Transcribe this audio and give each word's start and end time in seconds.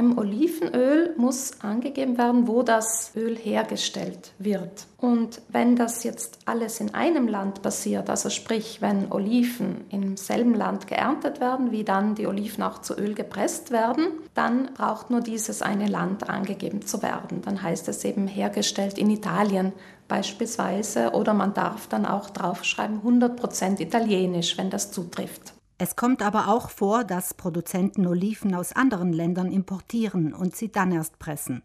Beim 0.00 0.16
Olivenöl 0.16 1.12
muss 1.18 1.60
angegeben 1.60 2.16
werden, 2.16 2.48
wo 2.48 2.62
das 2.62 3.12
Öl 3.14 3.36
hergestellt 3.36 4.32
wird. 4.38 4.86
Und 4.96 5.42
wenn 5.48 5.76
das 5.76 6.04
jetzt 6.04 6.38
alles 6.46 6.80
in 6.80 6.94
einem 6.94 7.28
Land 7.28 7.60
passiert, 7.60 8.08
also 8.08 8.30
sprich, 8.30 8.80
wenn 8.80 9.12
Oliven 9.12 9.84
im 9.90 10.16
selben 10.16 10.54
Land 10.54 10.86
geerntet 10.86 11.38
werden, 11.38 11.70
wie 11.70 11.84
dann 11.84 12.14
die 12.14 12.26
Oliven 12.26 12.62
auch 12.62 12.78
zu 12.78 12.94
Öl 12.94 13.12
gepresst 13.12 13.72
werden, 13.72 14.06
dann 14.32 14.72
braucht 14.72 15.10
nur 15.10 15.20
dieses 15.20 15.60
eine 15.60 15.86
Land 15.86 16.30
angegeben 16.30 16.80
zu 16.80 17.02
werden. 17.02 17.42
Dann 17.42 17.62
heißt 17.62 17.86
es 17.88 18.02
eben 18.02 18.26
hergestellt 18.26 18.96
in 18.96 19.10
Italien 19.10 19.74
beispielsweise 20.08 21.10
oder 21.10 21.34
man 21.34 21.52
darf 21.52 21.88
dann 21.88 22.06
auch 22.06 22.30
draufschreiben 22.30 23.02
100% 23.02 23.82
italienisch, 23.82 24.56
wenn 24.56 24.70
das 24.70 24.92
zutrifft. 24.92 25.52
Es 25.82 25.96
kommt 25.96 26.20
aber 26.20 26.48
auch 26.48 26.68
vor, 26.68 27.04
dass 27.04 27.32
Produzenten 27.32 28.06
Oliven 28.06 28.54
aus 28.54 28.74
anderen 28.74 29.14
Ländern 29.14 29.50
importieren 29.50 30.34
und 30.34 30.54
sie 30.54 30.70
dann 30.70 30.92
erst 30.92 31.18
pressen. 31.18 31.62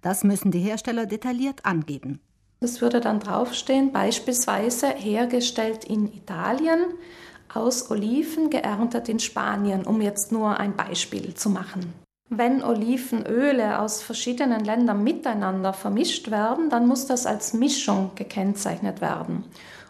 Das 0.00 0.24
müssen 0.24 0.50
die 0.50 0.58
Hersteller 0.58 1.06
detailliert 1.06 1.64
angeben. 1.64 2.18
Es 2.58 2.80
würde 2.80 3.00
dann 3.00 3.20
draufstehen, 3.20 3.92
beispielsweise 3.92 4.88
hergestellt 4.88 5.84
in 5.84 6.12
Italien, 6.12 6.80
aus 7.54 7.88
Oliven 7.88 8.50
geerntet 8.50 9.08
in 9.08 9.20
Spanien, 9.20 9.86
um 9.86 10.00
jetzt 10.00 10.32
nur 10.32 10.58
ein 10.58 10.74
Beispiel 10.74 11.34
zu 11.34 11.48
machen. 11.48 11.92
Wenn 12.30 12.64
Olivenöle 12.64 13.78
aus 13.78 14.02
verschiedenen 14.02 14.64
Ländern 14.64 15.04
miteinander 15.04 15.72
vermischt 15.72 16.32
werden, 16.32 16.68
dann 16.68 16.88
muss 16.88 17.06
das 17.06 17.26
als 17.26 17.52
Mischung 17.52 18.10
gekennzeichnet 18.16 19.00
werden. 19.00 19.44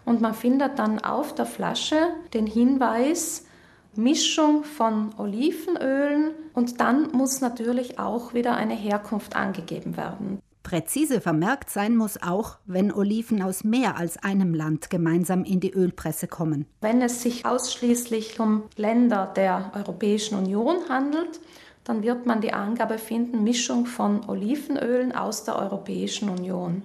Und 0.05 0.21
man 0.21 0.35
findet 0.35 0.79
dann 0.79 0.99
auf 0.99 1.35
der 1.35 1.47
Flasche 1.47 2.09
den 2.35 2.47
Hinweis, 2.47 3.47
Mischung 3.95 4.65
von 4.65 5.11
Olivenölen 5.19 6.31
und 6.55 6.81
dann 6.81 7.13
muss 7.13 7.41
natürlich 7.41 7.99
auch 7.99 8.35
wieder 8.35 8.55
eine 8.55 8.75
Herkunft 8.75 9.37
angegeben 9.37 9.97
werden. 9.97 10.41
Präzise 10.63 11.21
vermerkt 11.21 11.71
sein 11.71 11.97
muss 11.97 12.23
auch, 12.23 12.59
wenn 12.67 12.93
Oliven 12.93 13.43
aus 13.43 13.65
mehr 13.65 13.97
als 13.97 14.23
einem 14.23 14.55
Land 14.55 14.91
gemeinsam 14.91 15.45
in 15.45 15.61
die 15.61 15.73
Ölpresse 15.73 16.29
kommen. 16.29 16.67
Wenn 16.81 17.03
es 17.03 17.23
sich 17.23 17.45
ausschließlich 17.45 18.39
um 18.41 18.63
Länder 18.77 19.33
der 19.37 19.73
Europäischen 19.75 20.39
Union 20.39 20.89
handelt, 20.89 21.41
dann 21.85 22.03
wird 22.03 22.27
man 22.27 22.41
die 22.41 22.53
Angabe 22.53 22.99
finden 22.99 23.43
Mischung 23.43 23.87
von 23.87 24.29
Olivenölen 24.29 25.13
aus 25.13 25.45
der 25.45 25.57
Europäischen 25.57 26.29
Union. 26.29 26.83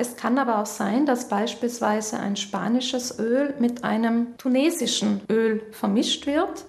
Es 0.00 0.16
kann 0.16 0.38
aber 0.38 0.60
auch 0.62 0.66
sein, 0.66 1.04
dass 1.04 1.28
beispielsweise 1.28 2.18
ein 2.18 2.34
spanisches 2.34 3.18
Öl 3.18 3.54
mit 3.58 3.84
einem 3.84 4.28
tunesischen 4.38 5.20
Öl 5.28 5.60
vermischt 5.72 6.24
wird. 6.24 6.64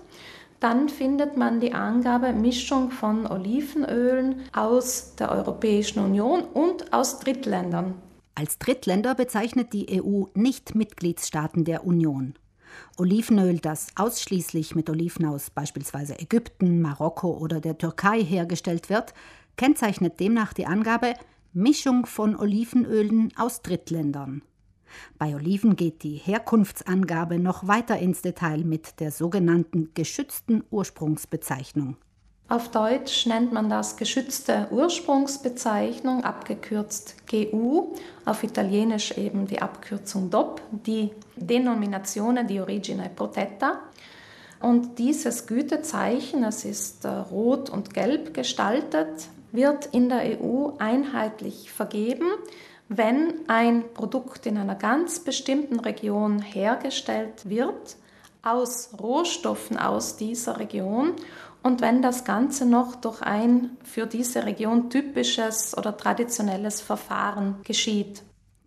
Dann 0.59 0.89
findet 0.89 1.37
man 1.37 1.61
die 1.61 1.71
Angabe 1.71 2.33
Mischung 2.33 2.91
von 2.91 3.25
Olivenölen 3.25 4.41
aus 4.52 5.15
der 5.15 5.31
Europäischen 5.31 6.03
Union 6.03 6.43
und 6.43 6.91
aus 6.91 7.19
Drittländern. 7.19 7.93
Als 8.35 8.57
Drittländer 8.57 9.15
bezeichnet 9.15 9.71
die 9.71 10.03
EU 10.03 10.25
nicht 10.33 10.75
Mitgliedstaaten 10.75 11.63
der 11.63 11.85
Union. 11.85 12.33
Olivenöl, 12.97 13.59
das 13.59 13.87
ausschließlich 13.95 14.75
mit 14.75 14.89
Oliven 14.89 15.25
aus 15.25 15.52
beispielsweise 15.52 16.19
Ägypten, 16.19 16.81
Marokko 16.81 17.29
oder 17.37 17.61
der 17.61 17.77
Türkei 17.77 18.21
hergestellt 18.21 18.89
wird, 18.89 19.13
kennzeichnet 19.55 20.19
demnach 20.19 20.52
die 20.52 20.65
Angabe 20.65 21.13
Mischung 21.53 22.05
von 22.05 22.38
Olivenölen 22.38 23.33
aus 23.35 23.61
Drittländern. 23.61 24.41
Bei 25.17 25.35
Oliven 25.35 25.75
geht 25.75 26.03
die 26.03 26.16
Herkunftsangabe 26.16 27.39
noch 27.39 27.67
weiter 27.67 27.97
ins 27.97 28.21
Detail 28.21 28.63
mit 28.63 29.02
der 29.02 29.11
sogenannten 29.11 29.91
geschützten 29.93 30.63
Ursprungsbezeichnung. 30.69 31.97
Auf 32.47 32.71
Deutsch 32.71 33.25
nennt 33.25 33.52
man 33.52 33.69
das 33.69 33.97
geschützte 33.97 34.67
Ursprungsbezeichnung, 34.71 36.23
abgekürzt 36.23 37.16
GU, 37.30 37.95
auf 38.25 38.43
Italienisch 38.43 39.17
eben 39.17 39.45
die 39.45 39.61
Abkürzung 39.61 40.30
DOP, 40.30 40.61
die 40.71 41.11
Denominazione 41.36 42.45
di 42.45 42.61
origine 42.61 43.09
protetta. 43.14 43.80
Und 44.61 44.99
dieses 44.99 45.47
Gütezeichen, 45.47 46.43
es 46.43 46.65
ist 46.65 47.03
äh, 47.03 47.09
rot 47.09 47.70
und 47.70 47.93
gelb 47.93 48.33
gestaltet, 48.33 49.27
wird 49.52 49.88
in 49.88 50.10
der 50.10 50.42
EU 50.42 50.72
einheitlich 50.78 51.72
vergeben, 51.72 52.28
wenn 52.88 53.48
ein 53.48 53.86
Produkt 53.94 54.45
in 54.45 54.58
einer 54.58 54.76
ganz 54.76 55.20
bestimmten 55.20 55.80
Region 55.80 56.42
hergestellt 56.42 57.50
wird, 57.50 57.95
aus 58.44 58.89
Rohstoffen 59.00 59.78
aus 59.78 60.17
dieser 60.17 60.60
Region 60.60 61.14
und 61.64 61.82
wenn 61.82 62.02
das 62.02 62.26
Ganze 62.26 62.66
noch 62.66 62.95
durch 62.95 63.22
ein 63.22 63.78
für 63.84 64.08
diese 64.08 64.45
Region 64.45 64.89
typisches 64.89 65.78
oder 65.78 65.95
traditionelles 65.95 66.82
Verfahren 66.82 67.58
geschieht. 67.64 68.23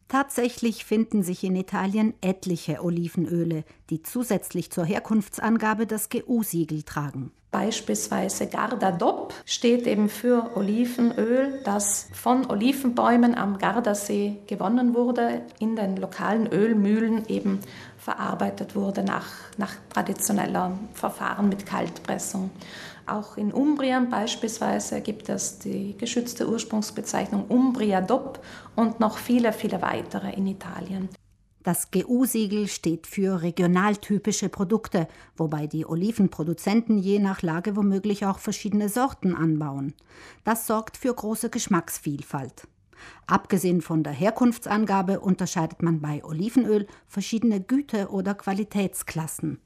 Tatsächlich 0.09 0.85
finden 0.85 1.23
sich 1.23 1.43
in 1.45 1.57
Italien 1.57 2.15
etliche 2.21 2.85
Olivenöle, 2.85 3.65
die 3.91 4.03
zusätzlich 4.03 4.71
zur 4.71 4.85
Herkunftsangabe 4.85 5.87
das 5.87 6.09
GU-Siegel 6.09 6.83
tragen. 6.85 7.33
Beispielsweise 7.55 8.49
Garda 8.49 8.91
DOP 8.91 9.33
steht 9.47 9.87
eben 9.87 10.09
für 10.09 10.57
Olivenöl, 10.57 11.61
das 11.65 12.09
von 12.13 12.51
Olivenbäumen 12.51 13.37
am 13.37 13.59
Gardasee 13.59 14.39
gewonnen 14.49 14.93
wurde, 14.93 15.43
in 15.61 15.77
den 15.77 15.97
lokalen 15.97 16.49
Ölmühlen 16.49 17.29
eben 17.29 17.61
verarbeitet 17.97 18.75
wurde 18.75 19.05
nach, 19.05 19.29
nach 19.57 19.71
traditioneller 19.89 20.73
Verfahren 20.95 21.49
mit 21.49 21.65
Kaltpressung. 21.65 22.51
Auch 23.07 23.37
in 23.37 23.53
Umbrien 23.53 24.11
beispielsweise 24.11 25.01
gibt 25.01 25.29
es 25.29 25.61
die 25.61 25.97
geschützte 25.97 26.49
Ursprungsbezeichnung 26.49 27.45
Umbria 27.47 28.01
DOP 28.01 28.41
und 28.75 28.99
noch 28.99 29.17
viele, 29.17 29.53
viele 29.53 29.81
weitere 29.81 30.33
in 30.33 30.49
Italien. 30.49 31.09
Das 31.65 31.91
GU-Siegel 31.91 32.69
steht 32.69 33.07
für 33.07 33.41
regionaltypische 33.41 34.51
Produkte, 34.51 35.09
wobei 35.35 35.67
die 35.67 35.87
Olivenproduzenten 35.87 36.99
je 36.99 37.19
nach 37.19 37.41
Lage 37.41 37.75
womöglich 37.75 38.27
auch 38.27 38.39
verschiedene 38.39 38.91
Sorten 38.91 39.35
anbauen. 39.35 39.95
Das 40.45 40.67
sorgt 40.67 40.99
für 40.99 41.15
große 41.15 41.49
Geschmacksvielfalt. 41.49 42.69
Abgesehen 43.27 43.81
von 43.81 44.03
der 44.03 44.13
Herkunftsangabe 44.13 45.21
unterscheidet 45.21 45.83
man 45.83 46.03
bei 46.03 46.23
Olivenöl 46.23 46.87
verschiedene 47.09 47.61
Güte- 47.61 48.11
oder 48.11 48.35
Qualitätsklassen. 48.35 49.59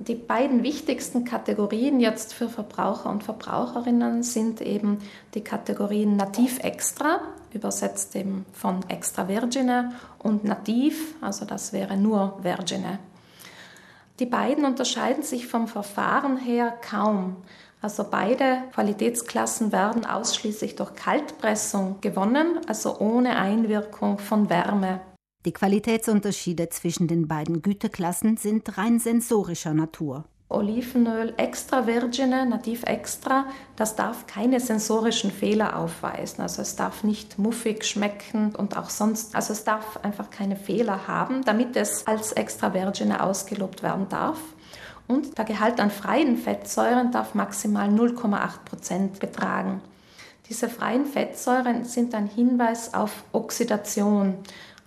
Die 0.00 0.14
beiden 0.14 0.62
wichtigsten 0.62 1.24
Kategorien 1.24 1.98
jetzt 1.98 2.32
für 2.32 2.48
Verbraucher 2.48 3.10
und 3.10 3.24
Verbraucherinnen 3.24 4.22
sind 4.22 4.60
eben 4.60 4.98
die 5.34 5.42
Kategorien 5.42 6.14
Nativ 6.16 6.60
Extra, 6.60 7.20
übersetzt 7.52 8.14
eben 8.14 8.46
von 8.52 8.88
Extra 8.88 9.26
Vergine, 9.26 9.92
und 10.18 10.44
Nativ, 10.44 11.16
also 11.20 11.44
das 11.44 11.72
wäre 11.72 11.96
nur 11.96 12.38
Vergine. 12.42 13.00
Die 14.20 14.26
beiden 14.26 14.64
unterscheiden 14.64 15.24
sich 15.24 15.48
vom 15.48 15.66
Verfahren 15.66 16.36
her 16.36 16.74
kaum. 16.88 17.36
Also 17.80 18.04
beide 18.08 18.62
Qualitätsklassen 18.74 19.72
werden 19.72 20.06
ausschließlich 20.06 20.76
durch 20.76 20.94
Kaltpressung 20.94 22.00
gewonnen, 22.00 22.60
also 22.68 22.98
ohne 22.98 23.36
Einwirkung 23.36 24.18
von 24.18 24.48
Wärme. 24.48 25.00
Die 25.46 25.52
Qualitätsunterschiede 25.52 26.68
zwischen 26.68 27.06
den 27.06 27.28
beiden 27.28 27.62
Güteklassen 27.62 28.36
sind 28.36 28.76
rein 28.76 28.98
sensorischer 28.98 29.72
Natur. 29.72 30.24
Olivenöl 30.50 31.34
extra 31.36 31.86
virgine, 31.86 32.44
nativ 32.44 32.82
extra, 32.84 33.46
das 33.76 33.94
darf 33.94 34.26
keine 34.26 34.58
sensorischen 34.58 35.30
Fehler 35.30 35.78
aufweisen. 35.78 36.40
Also 36.40 36.62
es 36.62 36.74
darf 36.74 37.04
nicht 37.04 37.38
muffig 37.38 37.84
schmecken 37.84 38.56
und 38.56 38.76
auch 38.76 38.90
sonst, 38.90 39.36
also 39.36 39.52
es 39.52 39.62
darf 39.62 40.00
einfach 40.02 40.30
keine 40.30 40.56
Fehler 40.56 41.06
haben, 41.06 41.44
damit 41.44 41.76
es 41.76 42.06
als 42.06 42.32
extra 42.32 42.74
virgine 42.74 43.22
ausgelobt 43.22 43.82
werden 43.82 44.08
darf. 44.08 44.38
Und 45.06 45.38
der 45.38 45.44
Gehalt 45.44 45.80
an 45.80 45.90
freien 45.90 46.36
Fettsäuren 46.36 47.12
darf 47.12 47.34
maximal 47.34 47.88
0,8 47.88 48.64
Prozent 48.64 49.20
betragen. 49.20 49.82
Diese 50.48 50.68
freien 50.68 51.04
Fettsäuren 51.04 51.84
sind 51.84 52.14
ein 52.14 52.26
Hinweis 52.26 52.94
auf 52.94 53.22
Oxidation. 53.32 54.38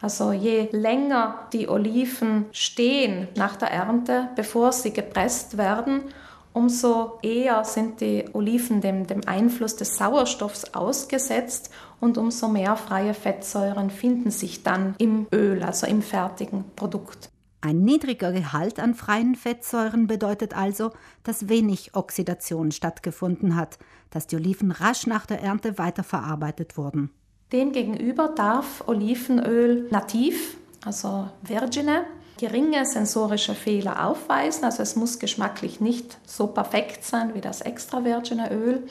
Also 0.01 0.31
je 0.31 0.67
länger 0.71 1.47
die 1.53 1.69
Oliven 1.69 2.45
stehen 2.51 3.27
nach 3.35 3.55
der 3.55 3.71
Ernte, 3.71 4.29
bevor 4.35 4.71
sie 4.71 4.91
gepresst 4.91 5.57
werden, 5.57 6.05
umso 6.53 7.19
eher 7.21 7.63
sind 7.63 8.01
die 8.01 8.25
Oliven 8.33 8.81
dem, 8.81 9.05
dem 9.05 9.21
Einfluss 9.27 9.75
des 9.75 9.95
Sauerstoffs 9.97 10.73
ausgesetzt 10.73 11.69
und 11.99 12.17
umso 12.17 12.47
mehr 12.47 12.75
freie 12.75 13.13
Fettsäuren 13.13 13.91
finden 13.91 14.31
sich 14.31 14.63
dann 14.63 14.95
im 14.97 15.27
Öl, 15.31 15.63
also 15.63 15.85
im 15.85 16.01
fertigen 16.01 16.65
Produkt. 16.75 17.29
Ein 17.63 17.83
niedriger 17.83 18.31
Gehalt 18.31 18.79
an 18.79 18.95
freien 18.95 19.35
Fettsäuren 19.35 20.07
bedeutet 20.07 20.57
also, 20.57 20.91
dass 21.21 21.47
wenig 21.47 21.93
Oxidation 21.93 22.71
stattgefunden 22.71 23.55
hat, 23.55 23.77
dass 24.09 24.25
die 24.25 24.35
Oliven 24.35 24.71
rasch 24.71 25.05
nach 25.05 25.27
der 25.27 25.43
Ernte 25.43 25.77
weiterverarbeitet 25.77 26.75
wurden. 26.75 27.11
Demgegenüber 27.51 28.29
darf 28.29 28.83
Olivenöl 28.87 29.87
nativ, 29.91 30.57
also 30.85 31.27
Virgine, 31.41 32.05
geringe 32.37 32.85
sensorische 32.85 33.55
Fehler 33.55 34.07
aufweisen. 34.07 34.63
Also 34.63 34.81
es 34.81 34.95
muss 34.95 35.19
geschmacklich 35.19 35.81
nicht 35.81 36.17
so 36.25 36.47
perfekt 36.47 37.03
sein 37.03 37.35
wie 37.35 37.41
das 37.41 37.61
extra 37.61 38.03
virgine 38.03 38.51
Öl. 38.51 38.87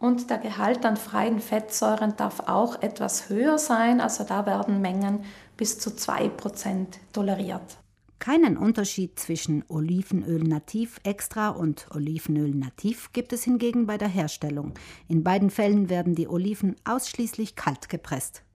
Und 0.00 0.28
der 0.30 0.38
Gehalt 0.38 0.84
an 0.84 0.96
freien 0.96 1.40
Fettsäuren 1.40 2.16
darf 2.16 2.40
auch 2.48 2.82
etwas 2.82 3.28
höher 3.28 3.58
sein, 3.58 4.00
also 4.00 4.24
da 4.24 4.46
werden 4.46 4.80
Mengen 4.80 5.24
bis 5.56 5.78
zu 5.78 5.90
2% 5.90 6.86
toleriert. 7.12 7.79
Keinen 8.20 8.58
Unterschied 8.58 9.18
zwischen 9.18 9.64
Olivenöl 9.68 10.44
nativ 10.44 11.00
extra 11.04 11.48
und 11.48 11.86
Olivenöl 11.90 12.54
nativ 12.54 13.14
gibt 13.14 13.32
es 13.32 13.44
hingegen 13.44 13.86
bei 13.86 13.96
der 13.96 14.08
Herstellung. 14.08 14.74
In 15.08 15.24
beiden 15.24 15.48
Fällen 15.48 15.88
werden 15.88 16.14
die 16.14 16.28
Oliven 16.28 16.76
ausschließlich 16.84 17.56
kalt 17.56 17.88
gepresst. 17.88 18.42